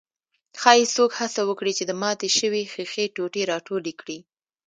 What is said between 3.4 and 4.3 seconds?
راټولې کړي.